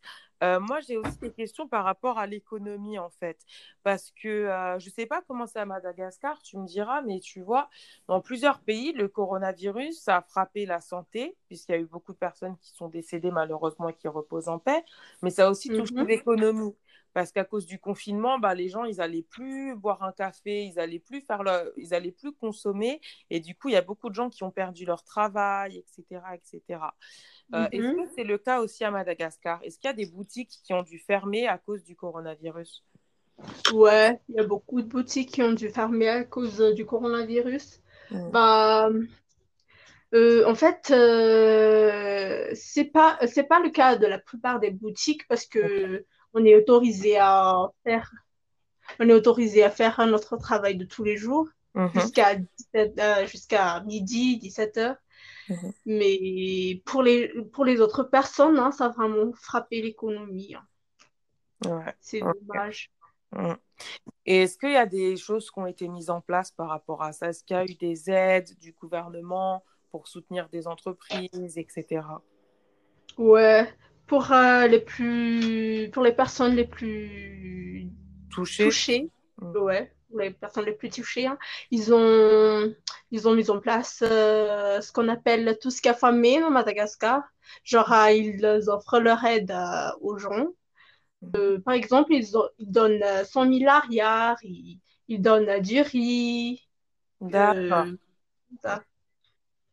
Euh, 0.43 0.61
moi, 0.61 0.81
j'ai 0.81 0.97
aussi 0.99 1.19
des 1.19 1.33
questions 1.33 1.67
par 1.67 1.85
rapport 1.85 2.19
à 2.19 2.27
l'économie, 2.27 2.99
en 2.99 3.11
fait. 3.11 3.39
Parce 3.83 4.11
que 4.11 4.29
euh, 4.29 4.79
je 4.79 4.87
ne 4.87 4.91
sais 4.93 5.07
pas 5.07 5.23
comment 5.27 5.47
c'est 5.47 5.59
à 5.61 5.65
Madagascar, 5.67 6.43
tu 6.43 6.59
me 6.59 6.67
diras, 6.67 7.01
mais 7.03 7.21
tu 7.21 7.41
vois, 7.43 7.71
dans 8.09 8.21
plusieurs 8.21 8.61
pays, 8.61 8.93
le 8.93 9.09
coronavirus, 9.09 9.99
ça 10.01 10.19
a 10.19 10.23
frappé 10.23 10.67
la 10.67 10.81
santé, 10.81 11.37
puisqu'il 11.47 11.73
y 11.73 11.75
a 11.77 11.79
eu 11.79 11.87
beaucoup 11.87 12.13
de 12.13 12.19
personnes 12.19 12.57
qui 12.59 12.71
sont 12.75 12.89
décédées, 12.89 13.31
malheureusement, 13.31 13.89
et 13.89 13.95
qui 13.95 14.09
reposent 14.09 14.49
en 14.49 14.59
paix. 14.59 14.85
Mais 15.23 15.31
ça 15.31 15.47
a 15.47 15.51
aussi 15.51 15.69
touché 15.69 15.95
Mhm. 15.95 16.07
l'économie. 16.07 16.75
Parce 17.15 17.33
qu'à 17.33 17.45
cause 17.47 17.65
du 17.65 17.79
confinement, 17.79 18.39
bah, 18.39 18.55
les 18.55 18.69
gens, 18.69 18.85
ils 18.85 18.97
n'allaient 18.97 19.23
plus 19.23 19.75
boire 19.75 20.03
un 20.03 20.13
café, 20.13 20.65
ils 20.65 20.75
n'allaient 20.75 20.99
plus 20.99 21.23
faire 21.23 21.43
le... 21.43 21.73
ils 21.79 21.95
allaient 21.95 22.13
plus 22.13 22.33
consommer. 22.35 23.01
Et 23.31 23.41
du 23.41 23.55
coup, 23.55 23.69
il 23.71 23.73
y 23.73 23.77
a 23.77 23.81
beaucoup 23.81 24.11
de 24.11 24.15
gens 24.15 24.29
qui 24.29 24.45
ont 24.45 24.51
perdu 24.51 24.85
leur 24.85 25.03
travail, 25.03 25.79
etc., 25.79 26.21
etc. 26.35 26.79
Euh, 27.55 27.69
est-ce 27.73 27.83
Mhm. 27.83 27.97
que 27.97 28.11
c'est 28.15 28.25
le 28.25 28.39
cas 28.39 28.61
aussi 28.61 28.85
à 28.85 28.91
Madagascar? 28.91 29.61
Est-ce 29.63 29.79
qu'il 29.79 29.89
y 29.89 29.91
a 29.91 29.95
des 29.95 30.07
boutiques 30.07 30.59
qui 30.65 30.73
ont 30.75 30.83
dû 30.83 30.99
fermer 30.99 31.47
à 31.47 31.59
cause 31.59 31.85
du 31.85 31.95
coronavirus? 31.95 32.85
Ouais, 33.73 34.19
il 34.29 34.37
y 34.37 34.41
a 34.41 34.45
beaucoup 34.45 34.81
de 34.83 34.87
boutiques 34.89 35.33
qui 35.33 35.43
ont 35.43 35.53
dû 35.53 35.69
fermer 35.69 36.09
à 36.09 36.25
cause 36.25 36.61
euh, 36.61 36.73
du 36.73 36.85
coronavirus. 36.87 37.81
Mm. 38.11 38.31
Bah, 38.31 38.89
euh, 40.15 40.47
en 40.47 40.55
fait, 40.55 40.91
euh, 40.91 42.49
c'est 42.55 42.85
pas, 42.85 43.19
c'est 43.27 43.45
pas 43.45 43.61
le 43.61 43.71
cas 43.71 43.97
de 43.97 44.07
la 44.07 44.19
plupart 44.19 44.61
des 44.61 44.71
boutiques 44.71 45.27
parce 45.29 45.47
que 45.47 46.05
on 46.33 46.45
est 46.45 46.55
autorisé 46.55 47.17
à 47.19 47.71
faire, 47.85 48.11
on 49.01 49.09
est 49.09 49.13
autorisé 49.13 49.63
à 49.65 49.71
faire 49.71 50.05
notre 50.07 50.37
travail 50.37 50.77
de 50.77 50.85
tous 50.85 51.05
les 51.05 51.17
jours 51.17 51.49
Mhm. 51.75 51.91
jusqu'à 51.95 52.35
17, 52.37 52.99
euh, 52.99 53.27
jusqu'à 53.27 53.81
midi, 53.83 54.39
17 54.39 54.77
heures. 54.79 54.97
Mhm. 55.49 55.73
Mais 55.87 56.83
pour 56.85 57.03
les, 57.03 57.29
pour 57.53 57.65
les 57.65 57.81
autres 57.81 58.03
personnes, 58.05 58.59
hein, 58.59 58.73
ça 58.73 58.87
a 58.87 58.89
vraiment 58.91 59.33
frappé 59.35 59.83
l'économie. 59.83 60.55
hein. 60.55 60.67
Ouais. 61.65 61.95
C'est 62.01 62.21
dommage. 62.21 62.91
Mm. 63.33 63.55
Et 64.27 64.43
est-ce 64.43 64.59
qu'il 64.59 64.73
y 64.73 64.77
a 64.77 64.87
des 64.87 65.17
choses 65.17 65.51
qui 65.51 65.59
ont 65.59 65.67
été 65.67 65.89
mises 65.89 66.11
en 66.11 66.21
place 66.21 66.51
par 66.51 66.69
rapport 66.69 67.03
à 67.03 67.13
ça? 67.13 67.29
Est-ce 67.29 67.45
qu'il 67.45 67.57
y 67.57 67.61
a 67.61 67.65
eu 67.65 67.75
des 67.75 68.11
aides 68.11 68.57
du 68.59 68.73
gouvernement 68.73 69.65
pour 69.91 70.09
soutenir 70.09 70.49
des 70.49 70.67
entreprises, 70.67 71.59
etc.? 71.59 72.23
Ouais, 73.19 73.67
pour 74.07 74.31
euh, 74.33 74.67
les 74.67 74.81
plus, 74.81 75.91
pour 75.93 76.03
les 76.03 76.13
personnes 76.13 76.55
les 76.55 76.67
plus 76.67 77.89
Touché? 78.31 78.65
touchées, 78.65 79.11
Mm. 79.41 79.57
ouais, 79.57 79.93
pour 80.09 80.21
les 80.21 80.31
personnes 80.31 80.65
les 80.67 80.73
plus 80.73 80.91
touchées, 80.91 81.27
hein, 81.27 81.39
ils 81.71 81.93
ont, 81.95 82.75
ils 83.11 83.29
ont 83.29 83.35
mis 83.35 83.51
en 83.51 83.61
place 83.61 84.03
euh, 84.03 84.81
ce 84.81 84.93
qu'on 84.93 85.09
appelle 85.09 85.59
tout 85.61 85.71
ce 85.71 85.83
qu'a 85.83 85.95
famé 85.95 86.39
à 86.43 86.51
Madagascar. 86.51 87.23
Genre, 87.65 87.93
euh, 87.93 88.13
ils 88.13 88.45
offrent 88.71 89.01
leur 89.01 89.25
aide 89.25 89.51
euh, 89.51 89.91
aux 90.01 90.19
gens. 90.19 90.49
Mhm. 91.23 91.63
Par 91.65 91.75
exemple, 91.75 92.13
ils, 92.15 92.37
ont- 92.39 92.49
ils 92.59 92.71
donnent 92.71 93.03
euh, 93.03 93.25
100 93.25 93.47
milliards, 93.47 93.87
ils, 94.43 94.81
ils 95.09 95.21
donnent 95.21 95.49
euh, 95.49 95.61
du 95.61 95.81
riz, 95.81 96.69
D'accord. 97.21 97.89
euh. 98.65 98.81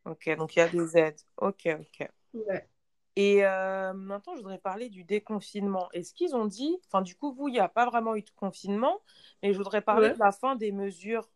Ok, 0.06 0.30
donc 0.38 0.56
il 0.56 0.60
y 0.60 0.62
a 0.62 0.70
des 0.70 0.98
aides. 0.98 1.20
Ok, 1.38 1.68
ok. 1.80 2.10
Ouais. 2.34 2.68
Et 3.16 3.46
euh, 3.46 3.94
maintenant, 3.94 4.34
je 4.36 4.42
voudrais 4.42 4.58
parler 4.58 4.90
du 4.90 5.04
déconfinement. 5.04 5.88
Est-ce 5.94 6.14
qu'ils 6.14 6.36
ont 6.36 6.46
dit, 6.46 6.80
enfin, 6.88 7.02
du 7.04 7.16
coup, 7.16 7.32
vous, 7.32 7.48
il 7.48 7.52
n'y 7.52 7.60
a 7.60 7.70
pas 7.70 7.86
vraiment 7.86 8.16
eu 8.16 8.24
de 8.24 8.32
confinement, 8.36 9.02
mais 9.44 9.54
je 9.54 9.58
voudrais 9.58 9.82
parler 9.82 10.08
Ouais. 10.08 10.14
de 10.14 10.20
la 10.20 10.32
fin 10.32 10.56
des 10.56 10.72
mesures 10.72 11.30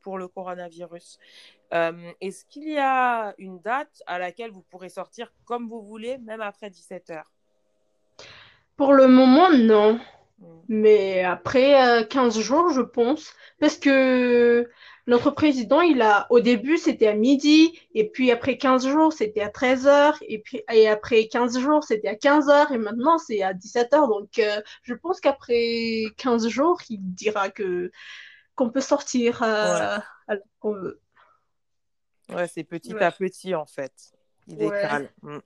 pour 0.00 0.18
le 0.18 0.26
coronavirus. 0.28 1.18
Euh, 1.72 2.10
est-ce 2.20 2.44
qu'il 2.46 2.68
y 2.68 2.78
a 2.78 3.34
une 3.38 3.60
date 3.60 4.02
à 4.06 4.18
laquelle 4.18 4.50
vous 4.50 4.62
pourrez 4.62 4.88
sortir 4.88 5.32
comme 5.44 5.68
vous 5.68 5.82
voulez, 5.82 6.18
même 6.18 6.40
après 6.40 6.68
17 6.70 7.10
heures? 7.10 7.30
Pour 8.76 8.92
le 8.94 9.06
moment, 9.06 9.50
non. 9.50 10.00
Mm. 10.40 10.46
Mais 10.68 11.22
après 11.24 12.00
euh, 12.00 12.04
15 12.04 12.40
jours, 12.40 12.70
je 12.70 12.80
pense, 12.80 13.32
parce 13.58 13.76
que 13.76 14.68
notre 15.06 15.30
président, 15.30 15.80
il 15.80 16.02
a, 16.02 16.26
au 16.30 16.40
début, 16.40 16.76
c'était 16.78 17.08
à 17.08 17.14
midi, 17.14 17.78
et 17.94 18.08
puis 18.08 18.30
après 18.30 18.56
15 18.56 18.86
jours, 18.86 19.12
c'était 19.12 19.40
à 19.40 19.48
13 19.48 19.86
heures, 19.86 20.16
et 20.28 20.38
puis 20.38 20.62
et 20.72 20.88
après 20.88 21.26
15 21.26 21.58
jours, 21.58 21.82
c'était 21.82 22.08
à 22.08 22.14
15 22.14 22.48
heures, 22.48 22.70
et 22.70 22.78
maintenant, 22.78 23.18
c'est 23.18 23.42
à 23.42 23.52
17 23.52 23.92
heures. 23.94 24.08
Donc, 24.08 24.38
euh, 24.38 24.60
je 24.82 24.94
pense 24.94 25.20
qu'après 25.20 26.04
15 26.16 26.48
jours, 26.48 26.78
il 26.90 26.98
dira 27.00 27.50
que 27.50 27.90
qu'on 28.54 28.70
peut 28.70 28.80
sortir 28.80 29.40
Ouais, 29.42 29.48
euh, 29.48 29.98
alors 30.28 30.44
qu'on 30.60 30.74
veut. 30.74 31.00
ouais, 32.28 32.46
c'est 32.46 32.64
petit 32.64 32.94
Ouais. 32.94 33.02
à 33.02 33.10
petit, 33.10 33.54
en 33.54 33.66
fait. 33.66 33.92
Il 34.46 34.56
Ouais. 34.58 34.70
décale. 34.70 35.10
Mm. 35.22 35.38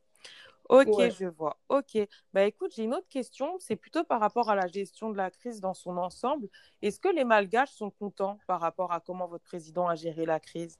Ok, 0.69 0.95
Ouais. 0.95 1.11
je 1.11 1.27
vois. 1.27 1.59
Ok. 1.69 1.99
Bah 2.33 2.45
écoute, 2.45 2.73
j'ai 2.75 2.85
une 2.85 2.95
autre 2.95 3.09
question. 3.09 3.57
C'est 3.59 3.77
plutôt 3.77 4.05
par 4.05 4.21
rapport 4.21 4.51
à 4.51 4.55
la 4.57 4.67
gestion 4.67 5.11
de 5.11 5.17
la 5.17 5.31
crise 5.31 5.61
dans 5.61 5.75
son 5.75 5.97
ensemble. 5.99 6.49
Est-ce 6.83 7.01
que 7.01 7.09
les 7.09 7.25
Malgaches 7.25 7.73
sont 7.73 7.91
contents 7.91 8.41
par 8.47 8.61
rapport 8.61 8.93
à 8.93 9.01
comment 9.01 9.27
votre 9.29 9.45
président 9.45 9.89
a 9.89 9.95
géré 9.95 10.27
la 10.27 10.41
crise? 10.41 10.79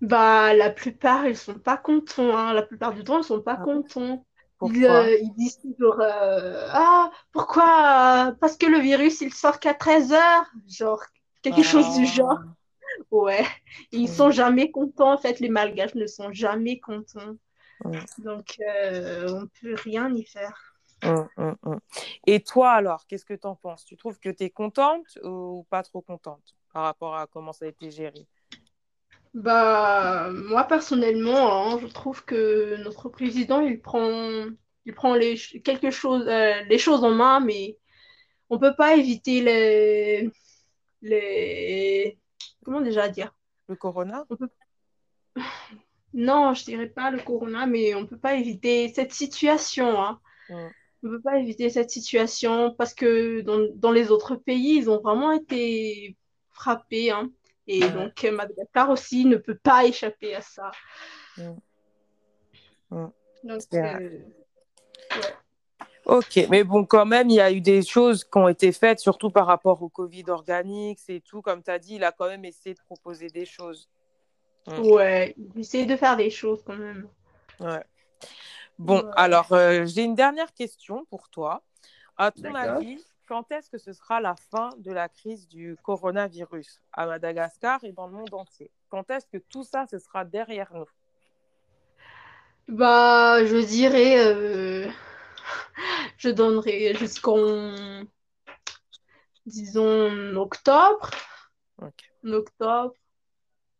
Bah, 0.00 0.54
la 0.54 0.70
plupart, 0.70 1.26
ils 1.26 1.36
sont 1.36 1.58
pas 1.58 1.76
contents, 1.76 2.36
hein. 2.36 2.52
La 2.54 2.62
plupart 2.62 2.94
du 2.94 3.04
temps, 3.04 3.18
ils 3.18 3.24
sont 3.24 3.42
pas 3.42 3.56
Ah, 3.56 3.66
contents. 3.66 4.24
Ils, 4.62 4.84
euh, 4.86 5.16
ils 5.20 5.32
disent 5.34 5.58
toujours 5.60 6.00
euh, 6.00 6.66
Ah, 6.72 7.10
pourquoi? 7.32 8.28
euh, 8.30 8.32
Parce 8.40 8.56
que 8.56 8.66
le 8.66 8.78
virus, 8.78 9.20
il 9.20 9.32
sort 9.34 9.58
qu'à 9.60 9.74
13 9.74 10.12
heures? 10.12 10.46
Genre, 10.68 11.02
quelque 11.42 11.62
chose 11.62 11.90
du 11.92 12.06
genre. 12.06 12.38
Ah, 12.38 12.54
Ouais. 13.12 13.44
Ils 13.92 14.08
mm, 14.08 14.10
sont 14.10 14.30
jamais 14.32 14.70
contents. 14.72 15.12
En 15.14 15.18
fait, 15.18 15.40
les 15.40 15.48
Malgaches 15.50 15.94
ne 15.96 16.06
sont 16.06 16.32
jamais 16.32 16.80
contents. 16.80 17.36
Mm, 17.84 18.24
Donc, 18.24 18.60
euh, 18.60 19.28
on 19.28 19.46
peut 19.60 19.74
rien 19.74 20.12
y 20.14 20.24
faire. 20.24 20.76
mm, 21.02 21.54
mm. 21.62 21.78
Et 22.26 22.40
toi 22.40 22.72
alors, 22.72 23.06
qu'est-ce 23.06 23.24
que 23.24 23.34
tu 23.34 23.46
en 23.46 23.56
penses? 23.56 23.84
Tu 23.84 23.96
trouves 23.96 24.18
que 24.18 24.28
tu 24.30 24.44
es 24.44 24.50
contente 24.50 25.18
ou 25.24 25.66
pas 25.70 25.82
trop 25.82 26.02
contente 26.02 26.54
par 26.72 26.84
rapport 26.84 27.16
à 27.16 27.26
comment 27.26 27.52
ça 27.52 27.64
a 27.64 27.68
été 27.68 27.90
géré? 27.90 28.26
Bah, 29.32 30.28
moi, 30.32 30.64
personnellement, 30.64 31.74
hein, 31.74 31.78
je 31.80 31.86
trouve 31.86 32.24
que 32.24 32.76
notre 32.82 33.08
président, 33.08 33.60
il 33.60 33.80
prend, 33.80 34.46
il 34.84 34.94
prend 34.94 35.14
les, 35.14 35.36
quelque 35.62 35.90
chose, 35.90 36.26
euh, 36.26 36.60
les 36.68 36.78
choses 36.78 37.04
en 37.04 37.12
main, 37.12 37.38
mais 37.38 37.78
on 38.48 38.58
peut 38.58 38.74
pas 38.74 38.96
éviter 38.96 39.40
les, 39.40 40.30
les, 41.02 42.18
comment 42.64 42.80
déjà 42.80 43.08
dire? 43.08 43.32
Le 43.68 43.76
corona? 43.76 44.26
On 44.30 44.36
peut, 44.36 44.48
non, 46.12 46.54
je 46.54 46.64
dirais 46.64 46.88
pas 46.88 47.10
le 47.10 47.18
corona, 47.18 47.66
mais 47.66 47.94
on 47.94 48.06
peut 48.06 48.18
pas 48.18 48.34
éviter 48.34 48.88
cette 48.94 49.12
situation, 49.12 50.00
hein. 50.00 50.20
Mm, 50.48 50.68
On 51.04 51.10
peut 51.10 51.20
pas 51.20 51.38
éviter 51.38 51.70
cette 51.70 51.90
situation 51.90 52.74
parce 52.76 52.94
que 52.94 53.40
dans, 53.42 53.68
dans 53.74 53.92
les 53.92 54.10
autres 54.10 54.34
pays, 54.34 54.76
ils 54.78 54.90
ont 54.90 55.00
vraiment 55.00 55.32
été 55.32 56.16
frappé. 56.50 57.10
Hein. 57.10 57.30
Et 57.66 57.80
donc, 57.80 58.22
Madagascar 58.24 58.90
aussi 58.90 59.24
ne 59.24 59.36
peut 59.36 59.58
pas 59.62 59.84
échapper 59.84 60.34
à 60.34 60.40
ça. 60.40 60.72
Donc, 63.42 63.62
Ok, 66.06 66.46
mais 66.50 66.64
bon, 66.64 66.84
quand 66.84 67.06
même, 67.06 67.30
il 67.30 67.36
y 67.36 67.40
a 67.40 67.52
eu 67.52 67.60
des 67.60 67.82
choses 67.82 68.24
qui 68.24 68.36
ont 68.36 68.48
été 68.48 68.72
faites, 68.72 68.98
surtout 68.98 69.30
par 69.30 69.46
rapport 69.46 69.80
au 69.82 69.88
Covid 69.88 70.24
organique, 70.28 70.98
c'est 70.98 71.20
tout. 71.20 71.40
Comme 71.40 71.62
tu 71.62 71.70
as 71.70 71.78
dit, 71.78 71.96
il 71.96 72.04
a 72.04 72.10
quand 72.10 72.26
même 72.26 72.44
essayé 72.44 72.74
de 72.74 72.80
proposer 72.80 73.28
des 73.28 73.44
choses. 73.44 73.88
Mm. 74.66 74.78
Ouais, 74.80 75.34
il 75.36 75.60
essaie 75.60 75.86
de 75.86 75.96
faire 75.96 76.16
des 76.16 76.30
choses 76.30 76.62
quand 76.64 76.76
même. 76.76 77.08
Ouais. 77.60 77.84
Bon, 78.78 79.10
alors, 79.14 79.52
euh, 79.52 79.84
j'ai 79.84 80.04
une 80.04 80.14
dernière 80.14 80.52
question 80.54 81.04
pour 81.10 81.28
toi. 81.28 81.62
À 82.16 82.30
ton 82.30 82.54
avis, 82.54 83.04
quand 83.26 83.52
est-ce 83.52 83.68
que 83.68 83.78
ce 83.78 83.92
sera 83.92 84.20
la 84.20 84.34
fin 84.34 84.70
de 84.78 84.90
la 84.90 85.08
crise 85.08 85.46
du 85.48 85.76
coronavirus 85.82 86.80
à 86.92 87.06
Madagascar 87.06 87.84
et 87.84 87.92
dans 87.92 88.06
le 88.06 88.14
monde 88.14 88.32
entier? 88.32 88.70
Quand 88.88 89.10
est-ce 89.10 89.26
que 89.26 89.38
tout 89.38 89.64
ça, 89.64 89.86
ce 89.86 89.98
sera 89.98 90.24
derrière 90.24 90.72
nous? 90.74 90.86
Bah, 92.68 93.44
je 93.44 93.56
dirais, 93.56 94.26
euh, 94.26 94.88
je 96.16 96.30
donnerai 96.30 96.94
jusqu'en, 96.94 98.04
disons, 99.44 100.36
octobre. 100.36 101.10
En 101.78 102.32
octobre. 102.32 102.94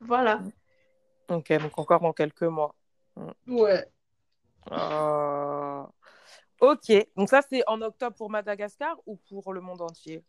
Voilà. 0.00 0.42
Ok, 1.30 1.52
donc 1.52 1.78
encore 1.78 2.00
dans 2.00 2.12
quelques 2.12 2.42
mois. 2.42 2.74
Ouais. 3.46 3.86
Euh, 4.72 5.82
ok, 6.60 6.92
donc 7.16 7.28
ça 7.28 7.40
c'est 7.48 7.62
en 7.68 7.80
octobre 7.82 8.16
pour 8.16 8.30
Madagascar 8.30 8.96
ou 9.06 9.16
pour 9.16 9.52
le 9.52 9.60
monde 9.60 9.80
entier? 9.80 10.24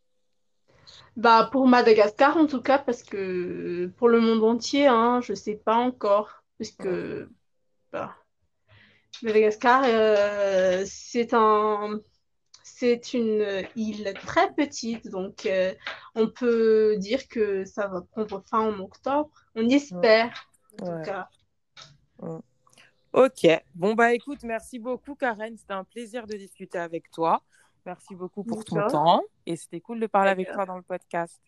Bah 1.16 1.50
pour 1.52 1.68
Madagascar 1.68 2.38
en 2.38 2.46
tout 2.46 2.62
cas 2.62 2.78
parce 2.78 3.02
que 3.02 3.88
pour 3.98 4.10
le 4.10 4.20
monde 4.20 4.44
entier, 4.44 4.88
hein, 4.88 5.22
je 5.22 5.34
sais 5.34 5.56
pas 5.56 5.76
encore 5.76 6.44
parce 6.60 6.72
que 6.72 7.30
bah, 7.92 8.16
Madagascar 9.24 9.84
euh, 9.86 10.84
c'est 10.86 11.34
un 11.34 12.00
c'est 12.64 13.14
une 13.14 13.66
île 13.76 14.14
très 14.22 14.54
petite 14.54 15.10
donc 15.10 15.46
euh, 15.46 15.74
on 16.16 16.28
peut 16.28 16.96
dire 16.98 17.28
que 17.28 17.66
ça 17.66 17.88
va 17.88 18.02
prendre 18.02 18.44
fin 18.48 18.60
en 18.60 18.80
octobre. 18.80 19.32
On 19.56 19.68
espère 19.68 20.51
en 20.80 20.86
tout 20.86 21.04
cas. 21.04 21.30
Ok. 23.14 23.48
Bon, 23.76 23.94
bah 23.94 24.14
écoute, 24.14 24.44
merci 24.44 24.80
beaucoup, 24.80 25.16
Karen. 25.16 25.58
C'était 25.58 25.74
un 25.74 25.84
plaisir 25.84 26.28
de 26.28 26.36
discuter 26.36 26.78
avec 26.78 27.12
toi. 27.12 27.44
Merci 27.86 28.16
beaucoup 28.16 28.44
pour 28.44 28.64
ton 28.64 28.88
temps. 28.88 29.24
Et 29.46 29.56
c'était 29.56 29.82
cool 29.82 30.00
de 30.00 30.08
parler 30.08 30.30
avec 30.30 30.52
toi 30.52 30.66
dans 30.66 30.78
le 30.78 30.84
podcast. 30.84 31.42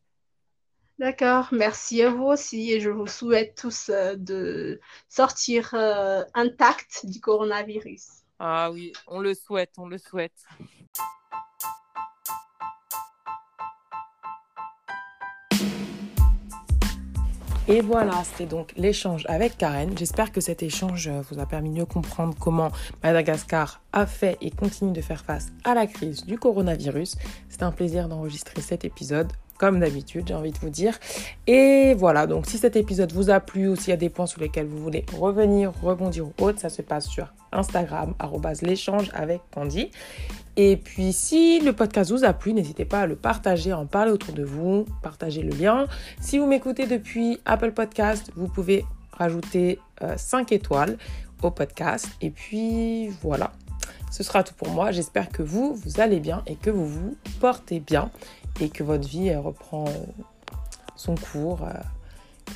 D'accord. 0.99 1.49
Merci 1.51 2.03
à 2.03 2.09
vous 2.09 2.25
aussi. 2.25 2.71
Et 2.71 2.79
je 2.79 2.89
vous 2.89 3.07
souhaite 3.07 3.55
tous 3.55 3.89
euh, 3.89 4.15
de 4.15 4.79
sortir 5.09 5.73
euh, 5.73 6.23
intact 6.33 7.05
du 7.05 7.19
coronavirus. 7.19 8.23
Ah 8.39 8.71
oui, 8.71 8.91
on 9.07 9.19
le 9.19 9.33
souhaite, 9.33 9.71
on 9.77 9.87
le 9.87 9.97
souhaite. 9.97 10.45
Et 17.69 17.79
voilà, 17.79 18.23
c'était 18.25 18.45
donc 18.45 18.73
l'échange 18.75 19.25
avec 19.29 19.57
Karen. 19.57 19.97
J'espère 19.97 20.33
que 20.33 20.41
cet 20.41 20.63
échange 20.63 21.07
euh, 21.07 21.21
vous 21.31 21.39
a 21.39 21.45
permis 21.45 21.69
de 21.69 21.75
mieux 21.75 21.85
comprendre 21.85 22.35
comment 22.37 22.71
Madagascar 23.01 23.81
a 23.93 24.05
fait 24.05 24.37
et 24.41 24.51
continue 24.51 24.91
de 24.91 24.99
faire 24.99 25.23
face 25.23 25.47
à 25.63 25.73
la 25.73 25.87
crise 25.87 26.25
du 26.25 26.37
coronavirus. 26.37 27.15
C'est 27.47 27.63
un 27.63 27.71
plaisir 27.71 28.09
d'enregistrer 28.09 28.61
cet 28.61 28.83
épisode 28.83 29.31
comme 29.57 29.79
d'habitude, 29.79 30.27
j'ai 30.27 30.33
envie 30.33 30.51
de 30.51 30.57
vous 30.57 30.69
dire. 30.69 30.97
Et 31.47 31.93
voilà, 31.95 32.27
donc 32.27 32.45
si 32.47 32.57
cet 32.57 32.75
épisode 32.75 33.11
vous 33.13 33.29
a 33.29 33.39
plu 33.39 33.69
ou 33.69 33.75
s'il 33.75 33.89
y 33.89 33.93
a 33.93 33.97
des 33.97 34.09
points 34.09 34.25
sur 34.25 34.41
lesquels 34.41 34.67
vous 34.67 34.77
voulez 34.77 35.05
revenir, 35.17 35.71
rebondir 35.81 36.25
ou 36.25 36.33
autre, 36.39 36.59
ça 36.59 36.69
se 36.69 36.81
passe 36.81 37.07
sur 37.07 37.33
Instagram, 37.51 38.13
l'échange 38.61 39.09
avec 39.13 39.41
Candy. 39.51 39.89
Et 40.55 40.77
puis, 40.77 41.13
si 41.13 41.59
le 41.59 41.73
podcast 41.73 42.11
vous 42.11 42.23
a 42.23 42.33
plu, 42.33 42.53
n'hésitez 42.53 42.85
pas 42.85 43.01
à 43.01 43.07
le 43.07 43.15
partager, 43.15 43.73
en 43.73 43.85
parler 43.87 44.11
autour 44.11 44.33
de 44.33 44.43
vous, 44.43 44.85
partager 45.01 45.41
le 45.41 45.55
lien. 45.55 45.87
Si 46.21 46.37
vous 46.37 46.45
m'écoutez 46.45 46.85
depuis 46.85 47.39
Apple 47.45 47.71
Podcast, 47.71 48.31
vous 48.35 48.47
pouvez 48.47 48.85
rajouter 49.11 49.79
5 50.15 50.51
euh, 50.51 50.55
étoiles 50.55 50.97
au 51.41 51.49
podcast. 51.49 52.07
Et 52.21 52.29
puis, 52.29 53.09
voilà. 53.21 53.51
Ce 54.11 54.21
sera 54.21 54.43
tout 54.43 54.53
pour 54.53 54.69
moi. 54.69 54.91
J'espère 54.91 55.29
que 55.29 55.41
vous, 55.41 55.73
vous 55.73 55.99
allez 55.99 56.19
bien 56.19 56.43
et 56.45 56.55
que 56.55 56.69
vous 56.69 56.85
vous 56.85 57.17
portez 57.39 57.79
bien 57.79 58.11
et 58.59 58.69
que 58.69 58.83
votre 58.83 59.07
vie 59.07 59.33
reprend 59.35 59.85
euh, 59.87 59.91
son 60.95 61.15
cours. 61.15 61.63
Euh, 61.63 61.73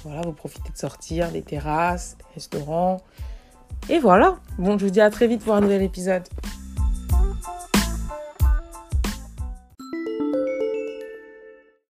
voilà, 0.04 0.22
vous 0.22 0.34
profitez 0.34 0.72
de 0.72 0.78
sortir, 0.78 1.32
des 1.32 1.42
terrasses, 1.42 2.18
des 2.18 2.34
restaurants. 2.36 3.02
Et 3.90 4.00
voilà. 4.00 4.38
Bon, 4.58 4.78
je 4.78 4.86
vous 4.86 4.92
dis 4.92 5.02
à 5.02 5.10
très 5.10 5.28
vite 5.28 5.44
pour 5.44 5.56
un 5.56 5.62
nouvel 5.62 5.82
épisode. 5.82 6.24